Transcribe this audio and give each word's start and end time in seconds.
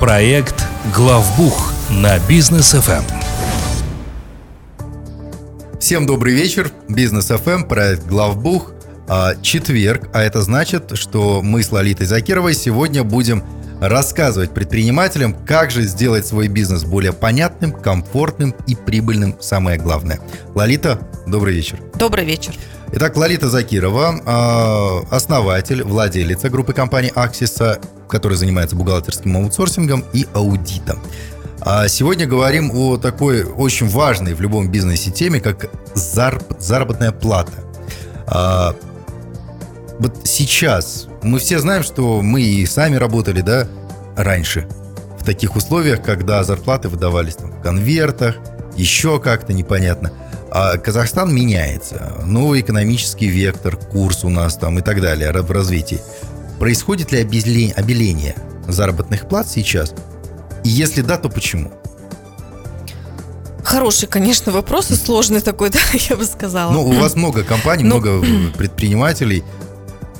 Проект 0.00 0.66
«Главбух» 0.94 1.72
на 1.88 2.18
бизнес 2.28 2.72
ФМ. 2.72 3.02
Всем 5.80 6.04
добрый 6.06 6.34
вечер. 6.34 6.70
Бизнес 6.86 7.28
ФМ, 7.28 7.64
проект 7.64 8.06
«Главбух». 8.06 8.72
А, 9.08 9.36
четверг, 9.40 10.10
а 10.12 10.22
это 10.22 10.42
значит, 10.42 10.98
что 10.98 11.40
мы 11.42 11.62
с 11.62 11.72
Лолитой 11.72 12.06
Закировой 12.06 12.52
сегодня 12.52 13.04
будем 13.04 13.42
рассказывать 13.80 14.52
предпринимателям, 14.52 15.32
как 15.32 15.70
же 15.70 15.82
сделать 15.82 16.26
свой 16.26 16.48
бизнес 16.48 16.84
более 16.84 17.14
понятным, 17.14 17.72
комфортным 17.72 18.54
и 18.66 18.74
прибыльным, 18.74 19.36
самое 19.40 19.78
главное. 19.78 20.20
Лолита, 20.54 21.00
добрый 21.26 21.54
вечер. 21.54 21.80
Добрый 21.94 22.26
вечер. 22.26 22.54
Итак, 22.92 23.16
Лолита 23.16 23.48
Закирова, 23.48 24.20
а, 24.24 25.00
основатель, 25.10 25.82
владелица 25.82 26.48
группы 26.48 26.72
компании 26.72 27.12
Аксиса, 27.14 27.80
которая 28.08 28.38
занимается 28.38 28.76
бухгалтерским 28.76 29.36
аутсорсингом 29.36 30.04
и 30.12 30.26
аудитом. 30.32 31.00
А 31.60 31.88
сегодня 31.88 32.26
говорим 32.26 32.70
о 32.72 32.96
такой 32.96 33.42
очень 33.42 33.88
важной 33.88 34.34
в 34.34 34.40
любом 34.40 34.70
бизнесе 34.70 35.10
теме, 35.10 35.40
как 35.40 35.68
заработная 35.94 37.10
плата. 37.10 37.52
А, 38.28 38.76
вот 39.98 40.20
сейчас 40.24 41.08
мы 41.22 41.40
все 41.40 41.58
знаем, 41.58 41.82
что 41.82 42.22
мы 42.22 42.40
и 42.40 42.64
сами 42.66 42.94
работали, 42.96 43.40
да, 43.40 43.66
раньше 44.16 44.68
в 45.18 45.24
таких 45.24 45.56
условиях, 45.56 46.02
когда 46.02 46.44
зарплаты 46.44 46.88
выдавались 46.88 47.34
там 47.34 47.50
в 47.50 47.60
конвертах, 47.62 48.36
еще 48.76 49.18
как-то 49.18 49.52
непонятно. 49.52 50.12
А 50.58 50.78
Казахстан 50.78 51.34
меняется, 51.34 52.14
новый 52.24 52.62
экономический 52.62 53.26
вектор, 53.26 53.76
курс 53.76 54.24
у 54.24 54.30
нас 54.30 54.56
там 54.56 54.78
и 54.78 54.80
так 54.80 55.02
далее 55.02 55.30
в 55.30 55.50
развитии. 55.50 56.00
Происходит 56.58 57.12
ли 57.12 57.20
обеление 57.76 58.34
заработных 58.66 59.28
плат 59.28 59.50
сейчас? 59.50 59.92
И 60.64 60.70
если 60.70 61.02
да, 61.02 61.18
то 61.18 61.28
почему? 61.28 61.72
Хороший, 63.64 64.08
конечно, 64.08 64.50
вопрос 64.50 64.90
и 64.90 64.94
сложный 64.94 65.42
такой, 65.42 65.68
да, 65.70 65.78
я 65.92 66.16
бы 66.16 66.24
сказала. 66.24 66.72
Ну, 66.72 66.86
у 66.86 66.92
вас 66.92 67.16
много 67.16 67.44
компаний, 67.44 67.84
ну, 67.84 67.98
много 67.98 68.26
предпринимателей 68.56 69.44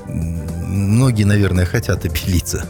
многие, 0.07 1.25
наверное, 1.25 1.65
хотят 1.65 2.05
обелиться. 2.05 2.67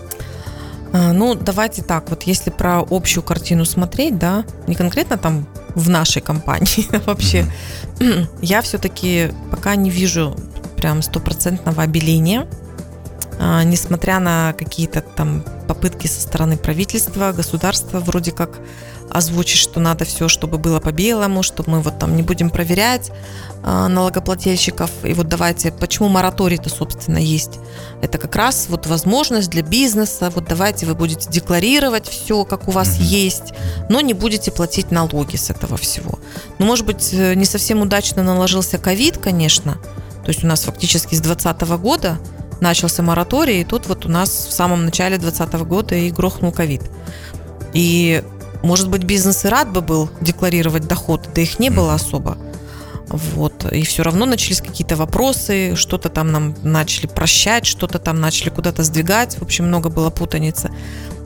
А, 0.92 1.12
ну, 1.12 1.34
давайте 1.34 1.82
так, 1.82 2.10
вот 2.10 2.22
если 2.22 2.50
про 2.50 2.86
общую 2.88 3.24
картину 3.24 3.64
смотреть, 3.64 4.18
да, 4.18 4.44
не 4.68 4.76
конкретно 4.76 5.18
там 5.18 5.48
в 5.76 5.90
нашей 5.90 6.22
компании, 6.22 6.86
вообще, 7.06 7.46
я 8.42 8.62
все-таки 8.62 9.30
пока 9.50 9.76
не 9.76 9.90
вижу 9.90 10.34
прям 10.76 11.02
стопроцентного 11.02 11.82
обеления, 11.82 12.48
несмотря 13.38 14.18
на 14.18 14.54
какие-то 14.54 15.00
там 15.02 15.44
попытки 15.68 16.06
со 16.06 16.20
стороны 16.20 16.56
правительства, 16.56 17.32
государства 17.32 18.00
вроде 18.00 18.32
как 18.32 18.60
озвучить, 19.10 19.58
что 19.58 19.80
надо 19.80 20.04
все, 20.04 20.28
чтобы 20.28 20.58
было 20.58 20.80
по 20.80 20.92
белому, 20.92 21.42
что 21.42 21.64
мы 21.66 21.80
вот 21.80 21.98
там 21.98 22.16
не 22.16 22.22
будем 22.22 22.50
проверять 22.50 23.10
э, 23.62 23.86
налогоплательщиков. 23.86 24.90
И 25.04 25.14
вот 25.14 25.28
давайте, 25.28 25.72
почему 25.72 26.08
мораторий-то, 26.08 26.68
собственно, 26.68 27.18
есть? 27.18 27.58
Это 28.02 28.18
как 28.18 28.36
раз 28.36 28.66
вот 28.68 28.86
возможность 28.86 29.50
для 29.50 29.62
бизнеса. 29.62 30.30
Вот 30.34 30.46
давайте 30.48 30.86
вы 30.86 30.94
будете 30.94 31.30
декларировать 31.30 32.08
все, 32.08 32.44
как 32.44 32.68
у 32.68 32.70
вас 32.70 32.96
есть, 32.98 33.54
но 33.88 34.00
не 34.00 34.14
будете 34.14 34.50
платить 34.50 34.90
налоги 34.90 35.36
с 35.36 35.50
этого 35.50 35.76
всего. 35.76 36.18
Ну, 36.58 36.66
может 36.66 36.86
быть, 36.86 37.10
э, 37.12 37.34
не 37.34 37.44
совсем 37.44 37.82
удачно 37.82 38.22
наложился 38.22 38.78
ковид, 38.78 39.18
конечно. 39.18 39.78
То 40.24 40.32
есть 40.32 40.42
у 40.42 40.46
нас 40.48 40.62
фактически 40.62 41.14
с 41.14 41.20
2020 41.20 41.78
года 41.78 42.18
начался 42.60 43.02
мораторий, 43.02 43.60
и 43.60 43.64
тут 43.64 43.86
вот 43.86 44.06
у 44.06 44.08
нас 44.08 44.30
в 44.30 44.52
самом 44.52 44.84
начале 44.84 45.18
2020 45.18 45.66
года 45.66 45.94
и 45.94 46.10
грохнул 46.10 46.52
ковид. 46.52 46.82
И 47.72 48.22
может 48.62 48.88
быть, 48.88 49.04
бизнес 49.04 49.44
и 49.44 49.48
рад 49.48 49.72
бы 49.72 49.80
был 49.80 50.10
декларировать 50.20 50.88
доход, 50.88 51.28
да 51.34 51.40
их 51.40 51.58
не 51.58 51.70
было 51.70 51.94
особо. 51.94 52.36
Вот. 53.08 53.70
И 53.72 53.82
все 53.82 54.02
равно 54.02 54.26
начались 54.26 54.60
какие-то 54.60 54.96
вопросы, 54.96 55.76
что-то 55.76 56.08
там 56.08 56.32
нам 56.32 56.56
начали 56.62 57.06
прощать, 57.06 57.66
что-то 57.66 57.98
там 57.98 58.20
начали 58.20 58.50
куда-то 58.50 58.82
сдвигать. 58.82 59.38
В 59.38 59.42
общем, 59.42 59.68
много 59.68 59.88
было 59.88 60.10
путаницы. 60.10 60.70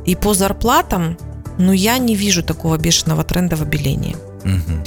И 0.05 0.15
по 0.15 0.35
зарплатам, 0.35 1.17
ну, 1.59 1.73
я 1.73 1.97
не 1.99 2.15
вижу 2.15 2.43
такого 2.43 2.77
бешеного 2.77 3.25
тренда 3.25 3.57
в 3.57 3.63
обелении. 3.63 4.17
Угу. 4.45 4.85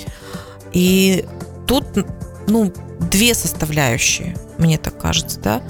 И 0.74 1.26
тут, 1.66 1.86
ну, 2.48 2.72
две 3.00 3.34
составляющие, 3.34 4.36
мне 4.58 4.78
так 4.78 5.00
кажется, 5.00 5.40
да. 5.40 5.62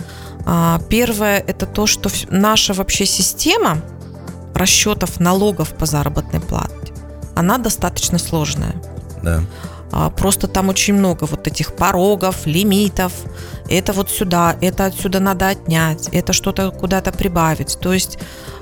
А, 0.45 0.79
первое– 0.89 1.39
это 1.47 1.65
то, 1.65 1.87
что 1.87 2.09
наша 2.29 2.73
вообще 2.73 3.05
система– 3.05 3.81
расчетов 4.53 5.19
налогов 5.19 5.73
по 5.73 5.85
заработной 5.85 6.39
плате, 6.39 6.93
она 7.35 7.57
достаточно 7.57 8.19
сложная. 8.19 8.75
Да. 9.23 9.41
А, 9.91 10.09
просто 10.09 10.47
там 10.47 10.69
очень 10.69 10.93
много 10.93 11.25
вот 11.25 11.47
этих 11.47 11.75
порогов, 11.75 12.45
лимитов. 12.45 13.13
Это 13.69 13.93
вот 13.93 14.09
сюда, 14.09 14.55
это 14.61 14.85
отсюда 14.85 15.19
надо 15.19 15.49
отнять, 15.49 16.09
это 16.11 16.33
что-то 16.33 16.71
куда-то 16.71 17.11
прибавить. 17.11 17.77
То 17.79 17.93
есть 17.93 18.19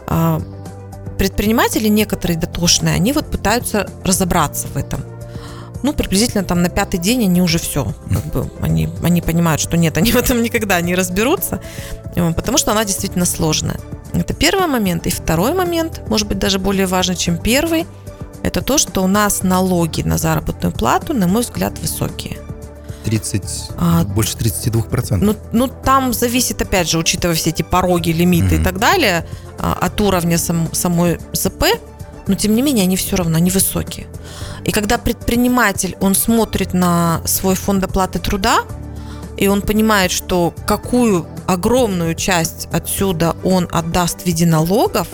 а, 0.08 0.42
предприниматели 1.18 1.88
некоторые 1.88 2.38
дотошные, 2.38 2.96
они 2.96 3.14
вот 3.14 3.30
пытаются 3.30 3.90
разобраться 4.04 4.68
в 4.68 4.78
этом. 4.78 5.02
Ну, 5.84 5.94
приблизительно 5.94 6.44
там 6.44 6.62
на 6.62 6.70
пятый 6.70 7.00
день 7.00 7.24
они 7.24 7.42
уже 7.42 7.58
все. 7.58 7.94
Как 8.10 8.26
бы, 8.28 8.52
они, 8.62 8.90
они 9.04 9.22
понимают, 9.22 9.62
что 9.62 9.78
нет, 9.78 9.98
они 9.98 10.12
в 10.12 10.16
этом 10.16 10.42
никогда 10.42 10.80
не 10.82 10.96
разберутся, 10.96 11.60
э, 12.16 12.34
потому 12.34 12.58
что 12.58 12.72
она 12.72 12.86
действительно 12.86 13.26
сложная. 13.26 13.80
Это 14.14 14.34
первый 14.34 14.68
момент. 14.68 15.08
И 15.08 15.10
второй 15.10 15.54
момент, 15.54 16.02
может 16.08 16.28
быть, 16.28 16.40
даже 16.40 16.60
более 16.60 16.86
важный, 16.86 17.16
чем 17.16 17.38
первый, 17.38 17.86
это 18.44 18.62
то, 18.62 18.78
что 18.78 19.04
у 19.04 19.08
нас 19.08 19.44
налоги 19.44 20.02
на 20.02 20.18
заработную 20.18 20.74
плату, 20.74 21.14
на 21.14 21.28
мой 21.28 21.42
взгляд, 21.42 21.78
высокие. 21.80 22.38
30, 23.04 23.44
а, 23.78 24.04
больше 24.04 24.38
32%. 24.38 25.18
Ну, 25.18 25.36
ну, 25.52 25.68
там 25.68 26.14
зависит, 26.14 26.62
опять 26.62 26.90
же, 26.90 26.98
учитывая 26.98 27.36
все 27.36 27.50
эти 27.50 27.64
пороги, 27.64 28.12
лимиты 28.12 28.56
mm-hmm. 28.56 28.62
и 28.62 28.64
так 28.64 28.78
далее, 28.78 29.26
а, 29.58 29.74
от 29.74 30.00
уровня 30.02 30.38
сам, 30.38 30.70
самой 30.74 31.20
ЗП, 31.34 31.66
но 32.28 32.36
тем 32.36 32.56
не 32.56 32.62
менее 32.62 32.84
они 32.84 32.96
все 32.96 33.16
равно, 33.16 33.38
они 33.38 33.52
высокие. 33.52 34.08
И 34.64 34.72
когда 34.72 34.98
предприниматель, 34.98 35.96
он 36.00 36.16
смотрит 36.16 36.74
на 36.74 37.22
свой 37.26 37.56
фонд 37.56 37.84
оплаты 37.84 38.20
труда, 38.20 38.60
и 39.38 39.48
он 39.48 39.62
понимает, 39.62 40.12
что 40.12 40.54
какую 40.68 41.26
огромную 41.48 42.16
часть 42.16 42.68
отсюда 42.72 43.36
он 43.44 43.68
отдаст 43.72 44.22
в 44.22 44.26
виде 44.26 44.46
налогов, 44.46 45.08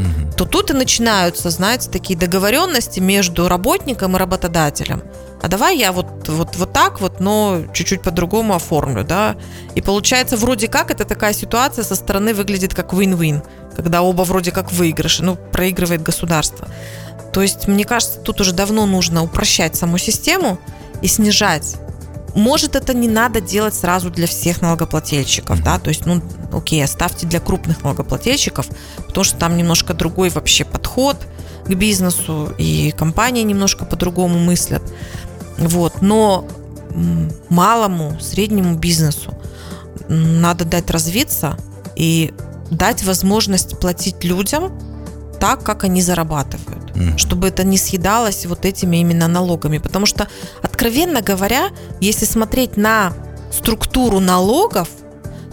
угу. 0.00 0.32
то 0.36 0.44
тут 0.44 0.70
и 0.70 0.74
начинаются, 0.74 1.50
знаете, 1.50 1.90
такие 1.90 2.18
договоренности 2.18 3.00
между 3.00 3.48
работником 3.48 4.16
и 4.16 4.18
работодателем. 4.18 5.02
А 5.42 5.48
давай 5.48 5.78
я 5.78 5.92
вот, 5.92 6.28
вот, 6.28 6.56
вот 6.56 6.72
так 6.72 7.00
вот, 7.00 7.20
но 7.20 7.62
чуть-чуть 7.72 8.02
по-другому 8.02 8.54
оформлю, 8.54 9.04
да. 9.04 9.36
И 9.74 9.80
получается, 9.80 10.36
вроде 10.36 10.68
как, 10.68 10.90
это 10.90 11.04
такая 11.04 11.32
ситуация 11.32 11.84
со 11.84 11.94
стороны 11.94 12.34
выглядит 12.34 12.74
как 12.74 12.92
win-win, 12.92 13.42
когда 13.74 14.02
оба 14.02 14.22
вроде 14.22 14.50
как 14.50 14.70
выигрыши, 14.72 15.22
ну, 15.22 15.36
проигрывает 15.36 16.02
государство. 16.02 16.68
То 17.32 17.42
есть, 17.42 17.68
мне 17.68 17.84
кажется, 17.84 18.18
тут 18.18 18.40
уже 18.40 18.52
давно 18.52 18.86
нужно 18.86 19.22
упрощать 19.22 19.76
саму 19.76 19.98
систему 19.98 20.58
и 21.00 21.06
снижать 21.06 21.76
может, 22.34 22.76
это 22.76 22.94
не 22.94 23.08
надо 23.08 23.40
делать 23.40 23.74
сразу 23.74 24.10
для 24.10 24.26
всех 24.26 24.62
налогоплательщиков, 24.62 25.62
да, 25.62 25.78
то 25.78 25.88
есть, 25.88 26.06
ну, 26.06 26.22
окей, 26.52 26.82
оставьте 26.84 27.26
для 27.26 27.40
крупных 27.40 27.82
налогоплательщиков, 27.82 28.66
потому 29.06 29.24
что 29.24 29.38
там 29.38 29.56
немножко 29.56 29.94
другой 29.94 30.30
вообще 30.30 30.64
подход 30.64 31.16
к 31.64 31.74
бизнесу, 31.74 32.52
и 32.58 32.92
компании 32.96 33.42
немножко 33.42 33.84
по-другому 33.84 34.38
мыслят. 34.38 34.82
Вот, 35.58 36.02
но 36.02 36.46
малому, 37.48 38.18
среднему 38.20 38.76
бизнесу 38.76 39.34
надо 40.08 40.64
дать 40.64 40.90
развиться 40.90 41.56
и 41.94 42.32
дать 42.70 43.04
возможность 43.04 43.78
платить 43.78 44.24
людям 44.24 44.78
так, 45.38 45.62
как 45.62 45.84
они 45.84 46.02
зарабатывают 46.02 46.79
чтобы 47.16 47.48
это 47.48 47.64
не 47.64 47.78
съедалось 47.78 48.46
вот 48.46 48.64
этими 48.64 48.98
именно 48.98 49.28
налогами. 49.28 49.78
Потому 49.78 50.06
что, 50.06 50.28
откровенно 50.62 51.20
говоря, 51.20 51.70
если 52.00 52.24
смотреть 52.24 52.76
на 52.76 53.12
структуру 53.52 54.20
налогов, 54.20 54.88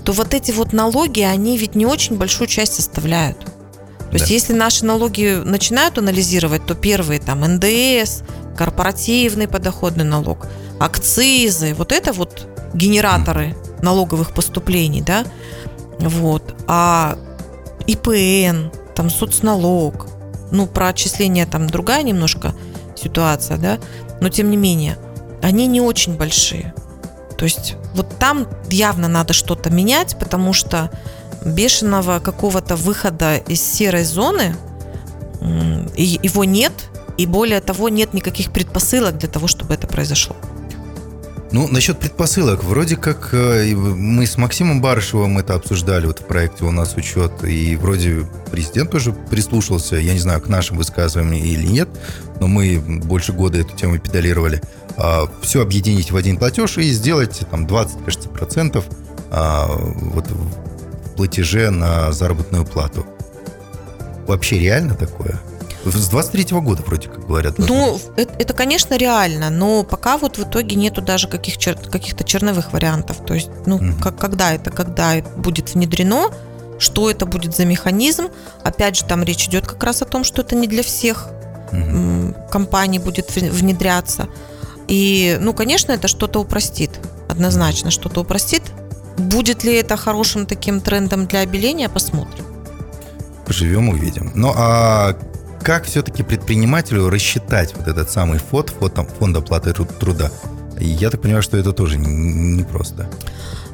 то 0.05 0.13
вот 0.13 0.33
эти 0.33 0.51
вот 0.51 0.73
налоги, 0.73 1.21
они 1.21 1.57
ведь 1.57 1.75
не 1.75 1.85
очень 1.85 2.17
большую 2.17 2.47
часть 2.47 2.75
составляют. 2.75 3.39
То 3.39 4.13
да. 4.13 4.17
есть, 4.19 4.29
если 4.29 4.53
наши 4.53 4.85
налоги 4.85 5.41
начинают 5.43 5.97
анализировать, 5.97 6.65
то 6.65 6.75
первые 6.75 7.19
там 7.19 7.41
НДС, 7.41 8.21
корпоративный 8.55 9.47
подоходный 9.47 10.05
налог, 10.05 10.47
акцизы, 10.79 11.73
вот 11.73 11.91
это 11.91 12.13
вот 12.13 12.47
генераторы 12.73 13.47
mm. 13.47 13.83
налоговых 13.83 14.33
поступлений, 14.33 15.01
да, 15.01 15.25
вот, 15.99 16.55
а 16.67 17.17
ИПН, 17.85 18.69
там 18.95 19.09
соцналог, 19.09 20.07
ну, 20.51 20.67
про 20.67 20.89
отчисления 20.89 21.45
там 21.45 21.67
другая 21.67 22.03
немножко 22.03 22.53
ситуация, 22.95 23.57
да, 23.57 23.79
но 24.21 24.29
тем 24.29 24.49
не 24.49 24.57
менее, 24.57 24.97
они 25.41 25.67
не 25.67 25.81
очень 25.81 26.17
большие. 26.17 26.73
То 27.37 27.45
есть 27.45 27.75
вот 27.93 28.17
там 28.17 28.47
явно 28.69 29.07
надо 29.07 29.33
что-то 29.33 29.69
менять, 29.69 30.17
потому 30.19 30.53
что 30.53 30.89
бешеного 31.45 32.19
какого-то 32.19 32.75
выхода 32.75 33.37
из 33.37 33.61
серой 33.61 34.03
зоны 34.03 34.55
его 35.95 36.43
нет, 36.43 36.73
и 37.17 37.25
более 37.25 37.61
того, 37.61 37.89
нет 37.89 38.13
никаких 38.13 38.51
предпосылок 38.51 39.17
для 39.17 39.29
того, 39.29 39.47
чтобы 39.47 39.73
это 39.73 39.87
произошло. 39.87 40.35
Ну, 41.51 41.67
насчет 41.69 41.97
предпосылок. 41.97 42.63
Вроде 42.63 42.97
как 42.97 43.29
э, 43.31 43.73
мы 43.73 44.25
с 44.25 44.37
Максимом 44.37 44.81
Барышевым 44.81 45.37
это 45.37 45.53
обсуждали 45.53 46.05
вот 46.05 46.19
в 46.19 46.25
проекте 46.25 46.65
«У 46.65 46.71
нас 46.71 46.95
учет», 46.95 47.31
и 47.45 47.77
вроде 47.77 48.27
президент 48.51 48.91
тоже 48.91 49.13
прислушался, 49.13 49.95
я 49.95 50.13
не 50.13 50.19
знаю, 50.19 50.41
к 50.41 50.49
нашим 50.49 50.77
высказываниям 50.77 51.45
или 51.45 51.65
нет, 51.65 51.87
но 52.41 52.47
мы 52.47 52.79
больше 52.79 53.31
года 53.31 53.59
эту 53.59 53.75
тему 53.77 53.97
педалировали. 53.97 54.61
А, 54.97 55.29
все 55.41 55.61
объединить 55.61 56.11
в 56.11 56.17
один 56.17 56.35
платеж 56.37 56.77
и 56.77 56.91
сделать 56.91 57.39
там 57.49 57.65
20, 57.65 58.03
кажется, 58.03 58.27
процентов 58.27 58.85
а, 59.31 59.67
вот 59.67 60.27
в 60.29 61.15
платеже 61.15 61.69
на 61.69 62.11
заработную 62.11 62.65
плату. 62.65 63.05
Вообще 64.27 64.59
реально 64.59 64.95
такое? 64.95 65.39
С 65.91 66.07
23 66.09 66.59
года 66.59 66.83
вроде 66.83 67.09
как 67.09 67.25
говорят. 67.25 67.57
Ну, 67.57 67.99
это, 68.15 68.33
это, 68.37 68.53
конечно, 68.53 68.95
реально, 68.97 69.49
но 69.49 69.83
пока 69.83 70.17
вот 70.17 70.37
в 70.37 70.43
итоге 70.43 70.75
нету 70.75 71.01
даже 71.01 71.27
каких 71.27 71.57
чер, 71.57 71.75
каких-то 71.75 72.23
черновых 72.23 72.73
вариантов. 72.73 73.17
То 73.25 73.33
есть, 73.33 73.49
ну, 73.65 73.75
угу. 73.75 73.93
как, 74.01 74.17
когда 74.17 74.53
это, 74.53 74.71
когда 74.71 75.15
это 75.15 75.29
будет 75.29 75.73
внедрено, 75.73 76.29
что 76.79 77.09
это 77.09 77.25
будет 77.25 77.55
за 77.55 77.65
механизм. 77.65 78.29
Опять 78.63 78.97
же, 78.97 79.05
там 79.05 79.23
речь 79.23 79.47
идет 79.47 79.65
как 79.65 79.83
раз 79.83 80.01
о 80.01 80.05
том, 80.05 80.23
что 80.23 80.41
это 80.41 80.55
не 80.55 80.67
для 80.67 80.83
всех 80.83 81.29
угу. 81.71 82.35
компаний 82.51 82.99
будет 82.99 83.35
внедряться. 83.35 84.27
И, 84.87 85.37
ну, 85.41 85.53
конечно, 85.53 85.91
это 85.91 86.07
что-то 86.07 86.39
упростит. 86.39 86.91
Однозначно 87.29 87.91
что-то 87.91 88.21
упростит. 88.21 88.63
Будет 89.17 89.63
ли 89.63 89.73
это 89.75 89.97
хорошим 89.97 90.45
таким 90.45 90.79
трендом 90.79 91.25
для 91.25 91.39
обеления, 91.39 91.89
посмотрим. 91.89 92.45
Поживем, 93.45 93.89
увидим. 93.89 94.31
Ну, 94.35 94.53
а 94.55 95.17
как 95.67 95.83
все-таки 95.83 96.23
предпринимателю 96.23 97.09
рассчитать 97.09 97.75
вот 97.75 97.89
этот 97.89 98.09
самый 98.09 98.39
фонд, 98.39 98.69
фонд, 98.69 99.09
фонд 99.19 99.35
оплаты 99.35 99.73
труда? 99.73 100.31
Я 100.79 101.09
так 101.09 101.21
понимаю, 101.21 101.43
что 101.43 101.57
это 101.57 101.73
тоже 101.73 101.97
непросто. 101.97 103.09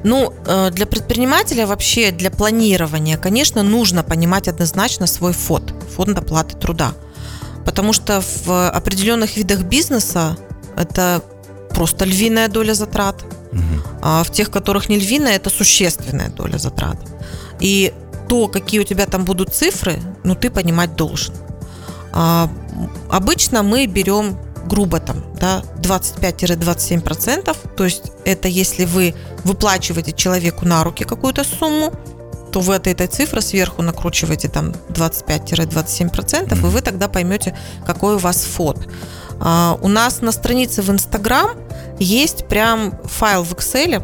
Ну, 0.04 0.34
э, 0.48 0.72
для 0.72 0.88
предпринимателя 0.88 1.68
вообще, 1.68 2.10
для 2.10 2.32
планирования, 2.32 3.16
конечно, 3.18 3.62
нужно 3.62 4.02
понимать 4.04 4.48
однозначно 4.48 5.06
свой 5.06 5.34
фонд, 5.34 5.76
фонд 5.96 6.18
оплаты 6.18 6.58
труда. 6.58 6.94
Потому 7.64 7.94
что 7.94 8.24
в 8.46 8.70
определенных 8.70 9.38
видах 9.38 9.62
бизнеса 9.62 10.36
это 10.76 11.22
просто 11.70 12.06
львиная 12.06 12.48
доля 12.48 12.74
затрат. 12.74 13.24
Угу. 13.52 13.84
А 14.02 14.24
в 14.24 14.32
тех, 14.32 14.50
которых 14.50 14.90
не 14.90 14.98
львиная, 14.98 15.36
это 15.36 15.52
существенная 15.52 16.30
доля 16.30 16.58
затрат. 16.58 16.98
И 17.60 17.94
то, 18.28 18.48
какие 18.48 18.80
у 18.80 18.84
тебя 18.84 19.06
там 19.06 19.26
будут 19.26 19.54
цифры, 19.54 20.00
ну, 20.24 20.34
ты 20.34 20.50
понимать 20.50 20.96
должен. 20.96 21.36
А, 22.14 22.50
обычно 23.10 23.64
мы 23.64 23.88
берем 23.88 24.38
грубо 24.66 25.00
там, 25.00 25.24
да, 25.40 25.62
25-27%, 25.82 27.58
то 27.76 27.84
есть 27.84 28.12
это 28.24 28.48
если 28.48 28.86
вы 28.86 29.14
выплачиваете 29.44 30.14
человеку 30.14 30.66
на 30.66 30.84
руки 30.84 31.04
какую-то 31.04 31.44
сумму, 31.44 31.92
то 32.52 32.60
вы 32.62 32.76
от 32.76 32.88
этой 32.88 33.08
цифры 33.08 33.42
сверху 33.42 33.82
накручиваете 33.82 34.48
там 34.48 34.74
25-27%, 34.90 36.12
mm-hmm. 36.12 36.58
и 36.58 36.62
вы 36.62 36.82
тогда 36.82 37.08
поймете, 37.08 37.58
какой 37.86 38.16
у 38.16 38.20
вас 38.20 38.44
фот. 38.44 38.88
А, 39.40 39.78
у 39.82 39.88
нас 39.88 40.22
на 40.22 40.32
странице 40.32 40.82
в 40.82 40.90
Инстаграм 40.90 41.50
есть 42.00 42.48
прям 42.48 42.94
файл 43.06 43.44
в 43.44 43.54
Excel, 43.54 44.04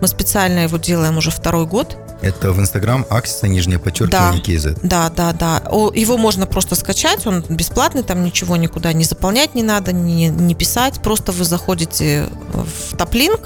мы 0.00 0.08
специально 0.08 0.60
его 0.60 0.78
делаем 0.78 1.18
уже 1.18 1.30
второй 1.30 1.66
год, 1.66 1.96
это 2.22 2.52
в 2.52 2.60
Инстаграм 2.60 3.04
Аксиса, 3.10 3.48
нижнее 3.48 3.78
подчеркивание, 3.78 4.42
да, 4.42 4.52
KZ. 4.52 4.78
Да, 4.82 5.10
да, 5.10 5.32
да. 5.32 5.56
Его 5.94 6.16
можно 6.16 6.46
просто 6.46 6.74
скачать, 6.76 7.26
он 7.26 7.44
бесплатный, 7.48 8.02
там 8.02 8.24
ничего 8.24 8.56
никуда 8.56 8.92
не 8.92 9.04
заполнять 9.04 9.54
не 9.54 9.62
надо, 9.62 9.92
не, 9.92 10.28
не 10.28 10.54
писать. 10.54 11.02
Просто 11.02 11.32
вы 11.32 11.44
заходите 11.44 12.28
в 12.52 12.96
топлинк, 12.96 13.40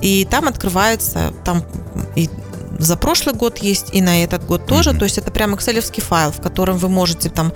и 0.00 0.26
там 0.30 0.48
открывается, 0.48 1.32
там 1.44 1.64
и 2.16 2.28
за 2.78 2.96
прошлый 2.96 3.34
год 3.34 3.58
есть, 3.58 3.94
и 3.94 4.02
на 4.02 4.24
этот 4.24 4.44
год 4.44 4.66
тоже. 4.66 4.90
Mm-hmm. 4.90 4.98
То 4.98 5.04
есть 5.04 5.18
это 5.18 5.30
прям 5.30 5.54
excel 5.54 5.80
файл, 6.00 6.32
в 6.32 6.40
котором 6.40 6.78
вы 6.78 6.88
можете 6.88 7.30
там 7.30 7.52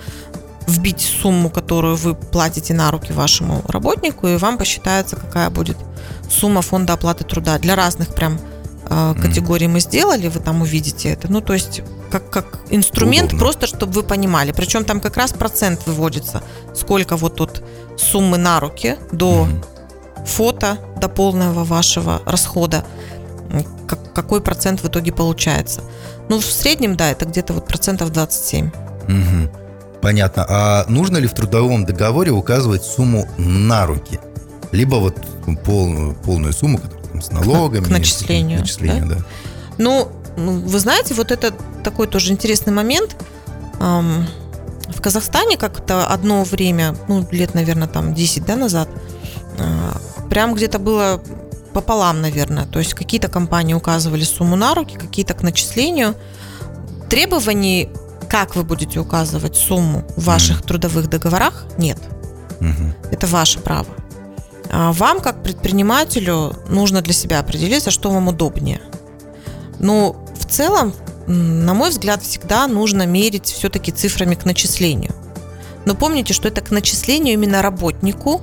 вбить 0.67 1.01
сумму, 1.01 1.49
которую 1.49 1.95
вы 1.95 2.15
платите 2.15 2.73
на 2.73 2.91
руки 2.91 3.11
вашему 3.11 3.61
работнику, 3.67 4.27
и 4.27 4.37
вам 4.37 4.57
посчитается, 4.57 5.15
какая 5.15 5.49
будет 5.49 5.77
сумма 6.29 6.61
фонда 6.61 6.93
оплаты 6.93 7.23
труда. 7.23 7.57
Для 7.57 7.75
разных 7.75 8.13
прям 8.13 8.39
категорий 8.89 9.67
mm. 9.67 9.69
мы 9.69 9.79
сделали, 9.79 10.27
вы 10.27 10.39
там 10.39 10.61
увидите 10.61 11.09
это. 11.09 11.31
Ну, 11.31 11.41
то 11.41 11.53
есть 11.53 11.81
как, 12.09 12.29
как 12.29 12.59
инструмент, 12.69 13.29
Удобно. 13.29 13.39
просто 13.39 13.67
чтобы 13.67 13.93
вы 13.93 14.03
понимали. 14.03 14.51
Причем 14.51 14.83
там 14.83 14.99
как 14.99 15.17
раз 15.17 15.31
процент 15.31 15.85
выводится, 15.85 16.41
сколько 16.73 17.15
вот 17.15 17.35
тут 17.35 17.61
суммы 17.97 18.37
на 18.37 18.59
руки 18.59 18.97
до 19.11 19.47
фото, 20.25 20.77
до 20.99 21.07
полного 21.09 21.63
вашего 21.63 22.21
расхода, 22.25 22.83
как, 23.87 24.13
какой 24.13 24.41
процент 24.41 24.81
в 24.81 24.87
итоге 24.87 25.11
получается. 25.11 25.81
Ну, 26.29 26.39
в 26.39 26.45
среднем, 26.45 26.95
да, 26.95 27.09
это 27.09 27.25
где-то 27.25 27.53
вот 27.53 27.67
процентов 27.67 28.11
27. 28.11 28.67
Угу. 28.67 29.49
Понятно. 30.01 30.45
А 30.47 30.85
нужно 30.87 31.17
ли 31.17 31.27
в 31.27 31.33
трудовом 31.33 31.85
договоре 31.85 32.31
указывать 32.31 32.83
сумму 32.83 33.27
на 33.37 33.85
руки? 33.85 34.19
Либо 34.71 34.95
вот 34.95 35.15
полную, 35.65 36.15
полную 36.15 36.53
сумму, 36.53 36.79
там, 37.27 37.43
с 37.43 37.45
налогами. 37.45 37.85
К 37.85 37.89
начислению. 37.89 38.59
К 38.59 38.61
начислению, 38.61 39.07
да? 39.07 39.15
да. 39.15 39.25
Ну, 39.77 40.11
вы 40.37 40.79
знаете, 40.79 41.13
вот 41.13 41.31
это 41.31 41.53
такой 41.83 42.07
тоже 42.07 42.31
интересный 42.31 42.73
момент. 42.73 43.15
В 43.79 45.01
Казахстане 45.01 45.57
как-то 45.57 46.07
одно 46.07 46.43
время, 46.43 46.95
ну, 47.07 47.25
лет, 47.31 47.53
наверное, 47.53 47.87
там 47.87 48.13
10 48.13 48.45
да, 48.45 48.55
назад, 48.55 48.89
а, 49.57 49.97
прям 50.29 50.55
где-то 50.55 50.79
было 50.79 51.21
пополам, 51.73 52.21
наверное. 52.21 52.65
То 52.65 52.79
есть 52.79 52.93
какие-то 52.95 53.27
компании 53.27 53.73
указывали 53.73 54.23
сумму 54.23 54.55
на 54.55 54.73
руки, 54.73 54.97
какие-то 54.97 55.35
к 55.35 55.43
начислению. 55.43 56.15
Требований, 57.09 57.89
как 58.29 58.55
вы 58.55 58.63
будете 58.63 58.99
указывать 58.99 59.55
сумму 59.55 60.03
в 60.17 60.25
ваших 60.25 60.61
mm. 60.61 60.67
трудовых 60.67 61.09
договорах, 61.09 61.65
нет. 61.77 61.97
Mm-hmm. 62.59 63.09
Это 63.11 63.27
ваше 63.27 63.59
право. 63.59 63.87
А 64.69 64.91
вам, 64.93 65.19
как 65.19 65.41
предпринимателю, 65.41 66.55
нужно 66.69 67.01
для 67.01 67.13
себя 67.13 67.39
определиться, 67.39 67.91
что 67.91 68.11
вам 68.11 68.27
удобнее. 68.27 68.81
Но 69.79 70.15
ну, 70.27 70.35
в 70.39 70.45
целом, 70.45 70.93
на 71.27 71.73
мой 71.73 71.89
взгляд, 71.89 72.21
всегда 72.21 72.67
нужно 72.67 73.05
мерить 73.05 73.47
все-таки 73.47 73.91
цифрами 73.91 74.35
к 74.35 74.45
начислению. 74.45 75.13
Но 75.85 75.95
помните, 75.95 76.33
что 76.33 76.47
это 76.47 76.61
к 76.61 76.71
начислению 76.71 77.33
именно 77.33 77.61
работнику, 77.61 78.41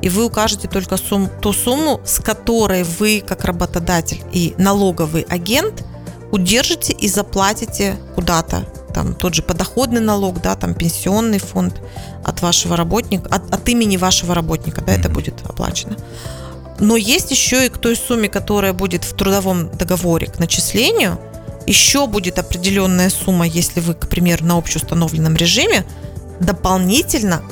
и 0.00 0.08
вы 0.08 0.24
укажете 0.24 0.68
только 0.68 0.96
сум, 0.96 1.28
ту 1.40 1.52
сумму, 1.52 2.00
с 2.04 2.20
которой 2.20 2.84
вы, 2.84 3.22
как 3.26 3.44
работодатель 3.44 4.22
и 4.32 4.54
налоговый 4.56 5.22
агент, 5.28 5.84
удержите 6.30 6.92
и 6.92 7.08
заплатите 7.08 7.96
куда-то 8.14 8.66
там 8.96 9.14
тот 9.14 9.34
же 9.34 9.42
подоходный 9.42 10.00
налог, 10.00 10.40
да, 10.40 10.56
там 10.56 10.72
пенсионный 10.72 11.38
фонд 11.38 11.82
от 12.24 12.40
вашего 12.40 12.78
работника, 12.78 13.28
от, 13.28 13.52
от 13.52 13.68
имени 13.68 13.98
вашего 13.98 14.34
работника, 14.34 14.80
да, 14.80 14.94
mm-hmm. 14.94 15.00
это 15.00 15.08
будет 15.10 15.34
оплачено. 15.44 15.96
Но 16.80 16.96
есть 16.96 17.30
еще 17.30 17.66
и 17.66 17.68
к 17.68 17.76
той 17.76 17.94
сумме, 17.94 18.30
которая 18.30 18.72
будет 18.72 19.04
в 19.04 19.14
трудовом 19.14 19.70
договоре 19.76 20.28
к 20.28 20.38
начислению, 20.38 21.20
еще 21.66 22.06
будет 22.06 22.38
определенная 22.38 23.10
сумма, 23.10 23.46
если 23.46 23.80
вы, 23.80 23.92
к 23.92 24.08
примеру, 24.08 24.46
на 24.46 24.56
общеустановленном 24.56 25.36
режиме, 25.36 25.84
дополнительно 26.40 27.42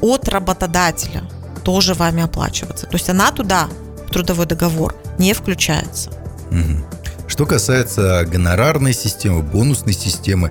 от 0.00 0.26
работодателя 0.26 1.24
тоже 1.64 1.92
вами 1.92 2.22
оплачиваться. 2.22 2.86
То 2.86 2.94
есть 2.94 3.10
она 3.10 3.30
туда, 3.30 3.68
в 4.06 4.10
трудовой 4.10 4.46
договор, 4.46 4.96
не 5.18 5.34
включается. 5.34 6.10
Что 7.26 7.44
касается 7.44 8.24
гонорарной 8.24 8.94
системы, 8.94 9.42
бонусной 9.42 9.92
системы, 9.92 10.50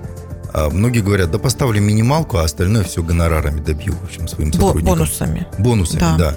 многие 0.54 1.00
говорят, 1.00 1.30
да 1.30 1.38
поставлю 1.38 1.80
минималку, 1.80 2.38
а 2.38 2.44
остальное 2.44 2.84
все 2.84 3.02
гонорарами 3.02 3.60
добью, 3.60 3.94
в 3.94 4.04
общем, 4.04 4.28
своим 4.28 4.52
сотрудникам. 4.52 4.98
Бонусами. 4.98 5.46
Бонусами, 5.58 6.00
да. 6.00 6.16
да. 6.16 6.36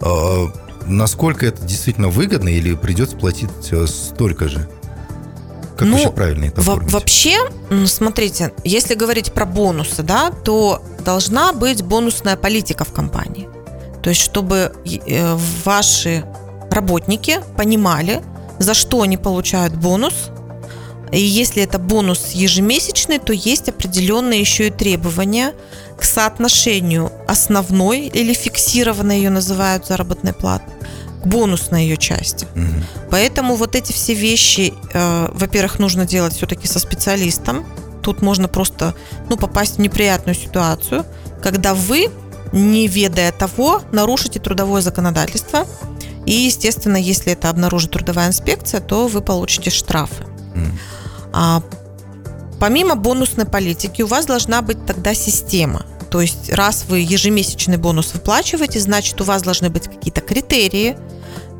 А, 0.00 0.52
насколько 0.86 1.46
это 1.46 1.62
действительно 1.64 2.08
выгодно 2.08 2.48
или 2.48 2.74
придется 2.74 3.16
платить 3.16 3.50
столько 3.86 4.48
же? 4.48 4.68
Как 5.76 5.88
ну, 5.88 5.92
вообще 5.92 6.10
правильно 6.10 6.44
это 6.46 6.60
оформить? 6.60 6.92
Вообще, 6.92 7.38
смотрите, 7.86 8.52
если 8.64 8.94
говорить 8.94 9.32
про 9.32 9.46
бонусы, 9.46 10.02
да, 10.02 10.30
то 10.30 10.82
должна 11.04 11.52
быть 11.52 11.82
бонусная 11.82 12.36
политика 12.36 12.84
в 12.84 12.92
компании. 12.92 13.48
То 14.02 14.10
есть, 14.10 14.20
чтобы 14.20 14.72
э, 14.84 15.38
ваши 15.64 16.24
работники 16.70 17.40
понимали, 17.56 18.22
за 18.58 18.74
что 18.74 19.02
они 19.02 19.16
получают 19.16 19.74
бонус– 19.76 20.14
и 21.12 21.20
если 21.20 21.62
это 21.62 21.78
бонус 21.78 22.30
ежемесячный, 22.30 23.18
то 23.18 23.34
есть 23.34 23.68
определенные 23.68 24.40
еще 24.40 24.68
и 24.68 24.70
требования 24.70 25.52
к 25.98 26.04
соотношению 26.04 27.12
основной 27.28 28.06
или 28.06 28.32
фиксированной 28.32 29.18
ее 29.18 29.30
называют 29.30 29.86
заработной 29.86 30.32
платы 30.32 30.64
к 31.22 31.26
бонусной 31.26 31.84
ее 31.84 31.96
части. 31.96 32.46
Угу. 32.56 33.08
Поэтому 33.10 33.54
вот 33.54 33.76
эти 33.76 33.92
все 33.92 34.14
вещи, 34.14 34.74
э, 34.92 35.28
во-первых, 35.32 35.78
нужно 35.78 36.04
делать 36.06 36.34
все-таки 36.34 36.66
со 36.66 36.80
специалистом, 36.80 37.64
тут 38.02 38.22
можно 38.22 38.48
просто 38.48 38.94
ну, 39.28 39.36
попасть 39.36 39.76
в 39.76 39.80
неприятную 39.80 40.34
ситуацию, 40.34 41.04
когда 41.42 41.74
вы, 41.74 42.08
не 42.52 42.88
ведая 42.88 43.32
того, 43.32 43.82
нарушите 43.92 44.40
трудовое 44.40 44.80
законодательство. 44.82 45.66
И, 46.26 46.32
естественно, 46.32 46.96
если 46.96 47.32
это 47.32 47.50
обнаружит 47.50 47.92
трудовая 47.92 48.28
инспекция, 48.28 48.80
то 48.80 49.06
вы 49.08 49.20
получите 49.20 49.70
штрафы. 49.70 50.24
Mm. 50.54 50.72
А, 51.32 51.62
помимо 52.60 52.94
бонусной 52.94 53.46
политики, 53.46 54.02
у 54.02 54.06
вас 54.06 54.26
должна 54.26 54.62
быть 54.62 54.84
тогда 54.86 55.14
система. 55.14 55.84
То 56.10 56.20
есть, 56.20 56.52
раз 56.52 56.84
вы 56.88 57.00
ежемесячный 57.00 57.78
бонус 57.78 58.12
выплачиваете, 58.12 58.80
значит, 58.80 59.20
у 59.20 59.24
вас 59.24 59.42
должны 59.42 59.70
быть 59.70 59.88
какие-то 59.88 60.20
критерии, 60.20 60.96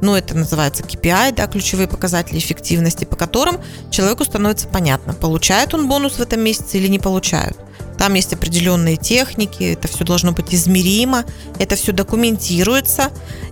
ну, 0.02 0.16
это 0.16 0.36
называется 0.36 0.82
KPI, 0.82 1.34
да, 1.36 1.46
ключевые 1.46 1.86
показатели 1.86 2.38
эффективности, 2.38 3.04
по 3.04 3.14
которым 3.14 3.60
человеку 3.90 4.24
становится 4.24 4.66
понятно, 4.66 5.14
получает 5.14 5.74
он 5.74 5.88
бонус 5.88 6.14
в 6.14 6.20
этом 6.20 6.40
месяце 6.40 6.78
или 6.78 6.88
не 6.88 6.98
получает. 6.98 7.56
Там 7.98 8.14
есть 8.14 8.32
определенные 8.32 8.96
техники, 8.96 9.62
это 9.62 9.86
все 9.86 10.04
должно 10.04 10.32
быть 10.32 10.52
измеримо, 10.52 11.24
это 11.60 11.76
все 11.76 11.92
документируется. 11.92 13.10